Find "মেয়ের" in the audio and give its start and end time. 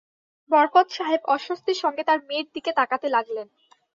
2.27-2.47